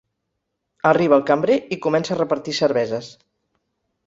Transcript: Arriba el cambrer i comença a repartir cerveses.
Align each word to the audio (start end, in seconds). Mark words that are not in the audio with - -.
Arriba 0.91 1.19
el 1.21 1.25
cambrer 1.27 1.57
i 1.75 1.79
comença 1.87 2.15
a 2.17 2.19
repartir 2.21 2.57
cerveses. 2.63 3.13